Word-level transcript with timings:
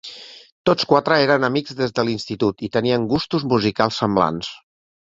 Tots 0.69 0.87
quatre 0.93 1.17
eren 1.25 1.45
amics 1.51 1.77
des 1.83 1.95
de 2.01 2.07
l'institut 2.09 2.67
i 2.71 2.73
tenien 2.79 3.09
gustos 3.15 3.49
musicals 3.55 4.05
semblants. 4.05 4.55